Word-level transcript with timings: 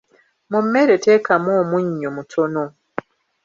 Mu 0.51 0.59
mmere 0.65 0.93
teekamu 1.03 1.49
omunnyu 1.61 2.09
mutono. 2.17 2.63